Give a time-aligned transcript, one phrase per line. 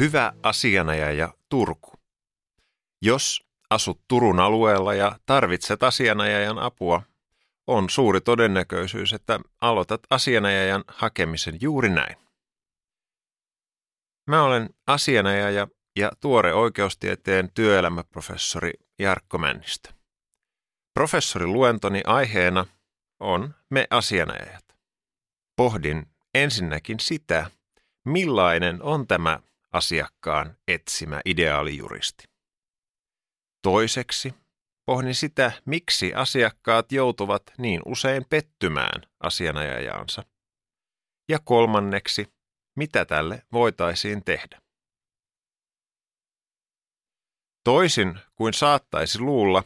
[0.00, 1.92] Hyvä asianajaja Turku.
[3.02, 7.02] Jos asut Turun alueella ja tarvitset asianajajan apua,
[7.66, 12.16] on suuri todennäköisyys, että aloitat asianajajan hakemisen juuri näin.
[14.26, 19.92] Mä olen asianajaja ja tuore oikeustieteen työelämäprofessori Jarkko Männistö.
[20.94, 22.66] Professorin luentoni aiheena
[23.20, 24.64] on me asianajajat.
[25.56, 27.50] Pohdin ensinnäkin sitä,
[28.04, 29.40] millainen on tämä
[29.72, 32.24] asiakkaan etsimä ideaalijuristi.
[33.62, 34.34] Toiseksi
[34.86, 40.22] pohdin sitä, miksi asiakkaat joutuvat niin usein pettymään asianajajaansa.
[41.28, 42.32] Ja kolmanneksi,
[42.76, 44.60] mitä tälle voitaisiin tehdä.
[47.64, 49.64] Toisin kuin saattaisi luulla,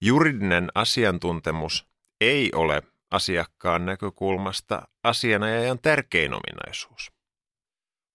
[0.00, 1.86] juridinen asiantuntemus
[2.20, 7.17] ei ole asiakkaan näkökulmasta asianajajan tärkein ominaisuus.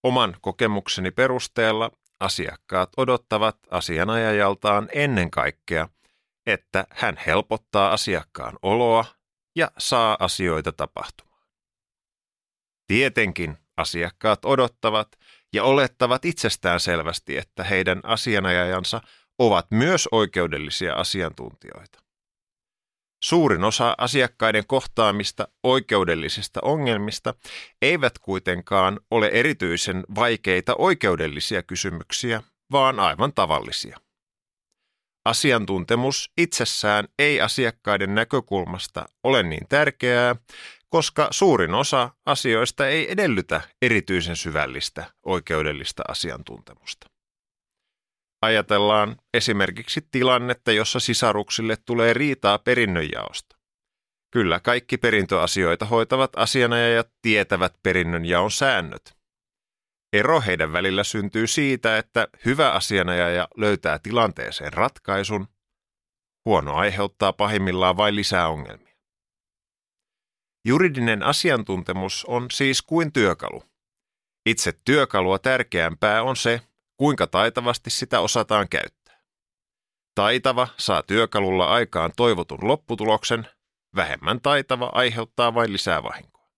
[0.03, 5.89] Oman kokemukseni perusteella asiakkaat odottavat asianajajaltaan ennen kaikkea,
[6.45, 9.05] että hän helpottaa asiakkaan oloa
[9.55, 11.43] ja saa asioita tapahtumaan.
[12.87, 15.07] Tietenkin asiakkaat odottavat
[15.53, 19.01] ja olettavat itsestään selvästi, että heidän asianajajansa
[19.39, 21.99] ovat myös oikeudellisia asiantuntijoita.
[23.23, 27.33] Suurin osa asiakkaiden kohtaamista oikeudellisista ongelmista
[27.81, 33.97] eivät kuitenkaan ole erityisen vaikeita oikeudellisia kysymyksiä, vaan aivan tavallisia.
[35.25, 40.35] Asiantuntemus itsessään ei asiakkaiden näkökulmasta ole niin tärkeää,
[40.89, 47.12] koska suurin osa asioista ei edellytä erityisen syvällistä oikeudellista asiantuntemusta.
[48.43, 53.57] Ajatellaan esimerkiksi tilannetta, jossa sisaruksille tulee riitaa perinnönjaosta.
[54.33, 59.17] Kyllä kaikki perintöasioita hoitavat asianajajat tietävät perinnönjaon säännöt.
[60.13, 65.47] Ero heidän välillä syntyy siitä, että hyvä asianajaja löytää tilanteeseen ratkaisun,
[66.45, 68.95] huono aiheuttaa pahimmillaan vain lisää ongelmia.
[70.67, 73.63] Juridinen asiantuntemus on siis kuin työkalu.
[74.45, 76.61] Itse työkalua tärkeämpää on se,
[76.97, 79.21] kuinka taitavasti sitä osataan käyttää.
[80.15, 83.47] Taitava saa työkalulla aikaan toivotun lopputuloksen,
[83.95, 86.49] vähemmän taitava aiheuttaa vain lisää vahinkoa.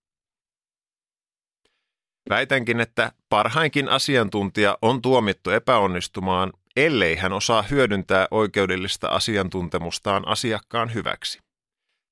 [2.30, 11.40] Väitänkin, että parhainkin asiantuntija on tuomittu epäonnistumaan, ellei hän osaa hyödyntää oikeudellista asiantuntemustaan asiakkaan hyväksi.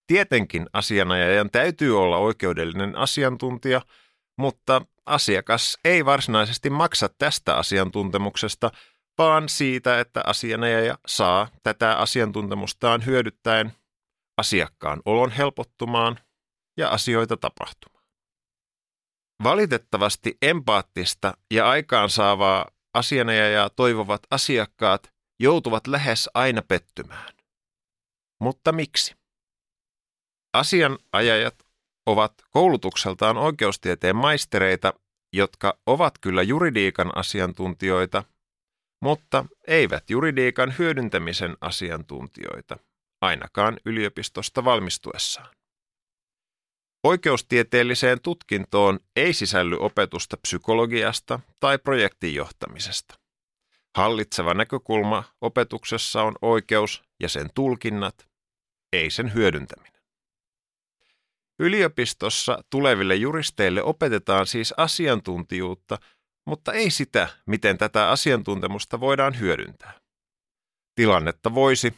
[0.08, 3.82] Tietenkin asianajajan täytyy olla oikeudellinen asiantuntija,
[4.38, 8.72] mutta asiakas ei varsinaisesti maksa tästä asiantuntemuksesta,
[9.18, 13.72] vaan siitä, että asianajaja saa tätä asiantuntemustaan hyödyttäen
[14.38, 16.20] asiakkaan olon helpottumaan
[16.78, 18.06] ja asioita tapahtumaan.
[19.44, 27.34] Valitettavasti empaattista ja aikaansaavaa asianajajaa toivovat asiakkaat joutuvat lähes aina pettymään.
[28.42, 29.16] Mutta miksi?
[30.54, 31.56] Asianajajat
[32.06, 34.94] ovat koulutukseltaan oikeustieteen maistereita,
[35.34, 38.24] jotka ovat kyllä juridiikan asiantuntijoita,
[39.02, 42.78] mutta eivät juridiikan hyödyntämisen asiantuntijoita,
[43.22, 45.56] ainakaan yliopistosta valmistuessaan.
[47.04, 53.16] Oikeustieteelliseen tutkintoon ei sisälly opetusta psykologiasta tai projektinjohtamisesta.
[53.98, 58.28] Hallitseva näkökulma opetuksessa on oikeus ja sen tulkinnat,
[58.94, 60.03] ei sen hyödyntäminen.
[61.60, 65.98] Yliopistossa tuleville juristeille opetetaan siis asiantuntijuutta,
[66.48, 69.94] mutta ei sitä, miten tätä asiantuntemusta voidaan hyödyntää.
[70.96, 71.94] Tilannetta voisi,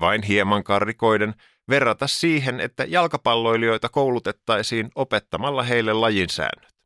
[0.00, 1.34] vain hieman karrikoiden,
[1.68, 6.78] verrata siihen, että jalkapalloilijoita koulutettaisiin opettamalla heille lajin säännöt.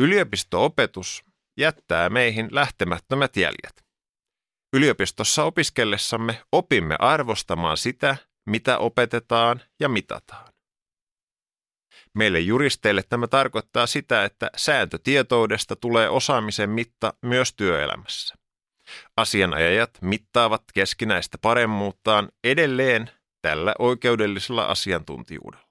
[0.00, 1.24] Yliopisto-opetus
[1.58, 3.84] jättää meihin lähtemättömät jäljet.
[4.72, 10.52] Yliopistossa opiskellessamme opimme arvostamaan sitä, mitä opetetaan ja mitataan.
[12.14, 18.34] Meille juristeille tämä tarkoittaa sitä, että sääntötietoudesta tulee osaamisen mitta myös työelämässä.
[19.16, 23.10] Asianajajat mittaavat keskinäistä paremmuuttaan edelleen
[23.42, 25.68] tällä oikeudellisella asiantuntijuudella.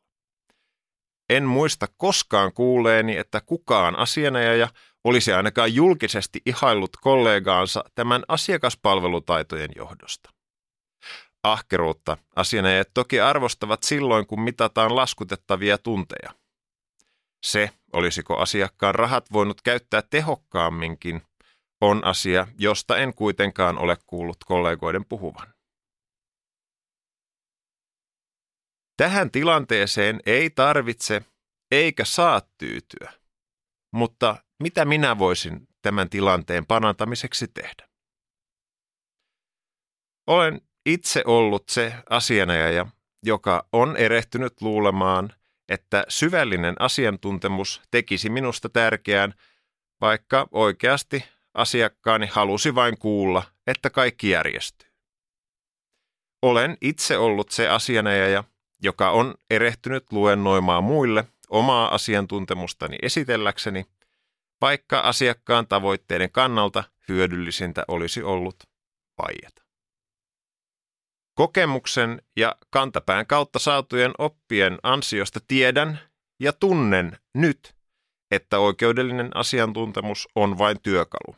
[1.29, 4.67] En muista koskaan kuuleeni, että kukaan asianajaja
[5.03, 10.29] olisi ainakaan julkisesti ihaillut kollegaansa tämän asiakaspalvelutaitojen johdosta.
[11.43, 16.33] Ahkeruutta asianajat toki arvostavat silloin, kun mitataan laskutettavia tunteja.
[17.45, 21.21] Se, olisiko asiakkaan rahat voinut käyttää tehokkaamminkin,
[21.81, 25.53] on asia, josta en kuitenkaan ole kuullut kollegoiden puhuvan.
[28.97, 31.21] Tähän tilanteeseen ei tarvitse
[31.71, 33.13] eikä saa tyytyä,
[33.93, 37.89] mutta mitä minä voisin tämän tilanteen parantamiseksi tehdä.
[40.27, 42.85] Olen itse ollut se asianajaja,
[43.23, 45.33] joka on erehtynyt luulemaan,
[45.69, 49.33] että syvällinen asiantuntemus tekisi minusta tärkeään,
[50.01, 54.89] vaikka oikeasti asiakkaani halusi vain kuulla, että kaikki järjestyy.
[56.41, 58.43] Olen itse ollut se asianajaja,
[58.83, 63.85] joka on erehtynyt luennoimaan muille omaa asiantuntemustani esitelläkseni,
[64.61, 68.55] vaikka asiakkaan tavoitteiden kannalta hyödyllisintä olisi ollut
[69.17, 69.68] vaieta.
[71.39, 75.99] Kokemuksen ja kantapään kautta saatujen oppien ansiosta tiedän
[76.39, 77.75] ja tunnen nyt,
[78.31, 81.35] että oikeudellinen asiantuntemus on vain työkalu.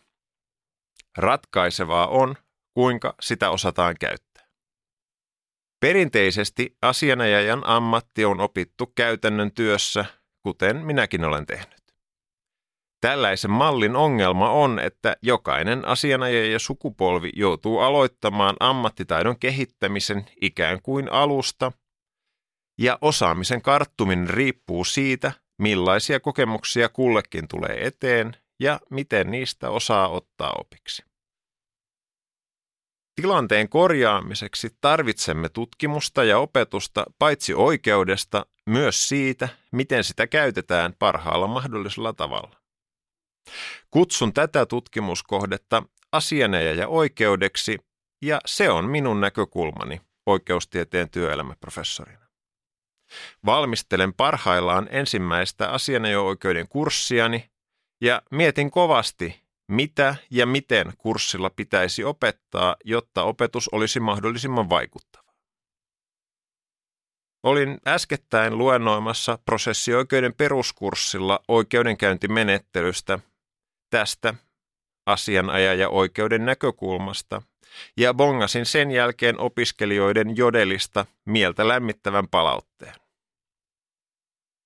[1.17, 2.35] Ratkaisevaa on,
[2.73, 4.47] kuinka sitä osataan käyttää.
[5.79, 10.05] Perinteisesti asianajajan ammatti on opittu käytännön työssä,
[10.43, 11.80] kuten minäkin olen tehnyt.
[13.01, 21.71] Tällaisen mallin ongelma on, että jokainen asianajaja sukupolvi joutuu aloittamaan ammattitaidon kehittämisen ikään kuin alusta,
[22.77, 25.31] ja osaamisen karttuminen riippuu siitä,
[25.61, 31.03] millaisia kokemuksia kullekin tulee eteen ja miten niistä osaa ottaa opiksi.
[33.15, 42.13] Tilanteen korjaamiseksi tarvitsemme tutkimusta ja opetusta paitsi oikeudesta, myös siitä, miten sitä käytetään parhaalla mahdollisella
[42.13, 42.60] tavalla.
[43.91, 47.79] Kutsun tätä tutkimuskohdetta asianajaja oikeudeksi,
[48.21, 52.27] ja se on minun näkökulmani oikeustieteen työelämäprofessorina.
[53.45, 57.51] Valmistelen parhaillaan ensimmäistä asianajo-oikeuden kurssiani
[58.01, 59.41] ja mietin kovasti,
[59.71, 65.31] mitä ja miten kurssilla pitäisi opettaa, jotta opetus olisi mahdollisimman vaikuttava.
[67.43, 73.19] Olin äskettäin luennoimassa prosessioikeuden peruskurssilla oikeudenkäyntimenettelystä
[73.91, 74.33] tästä
[75.05, 77.41] asianajaja oikeuden näkökulmasta
[77.97, 82.95] ja bongasin sen jälkeen opiskelijoiden jodelista mieltä lämmittävän palautteen.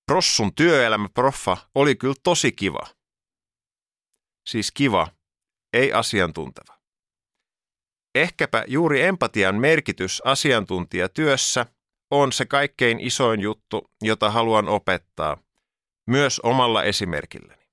[0.06, 2.86] Prossun työelämäproffa oli kyllä tosi kiva.
[4.48, 5.08] Siis kiva,
[5.72, 6.76] ei asiantunteva.
[8.14, 11.66] Ehkäpä juuri empatian merkitys asiantuntijatyössä
[12.10, 15.36] on se kaikkein isoin juttu, jota haluan opettaa,
[16.06, 17.65] myös omalla esimerkilläni.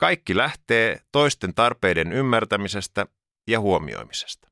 [0.00, 3.06] Kaikki lähtee toisten tarpeiden ymmärtämisestä
[3.46, 4.49] ja huomioimisesta.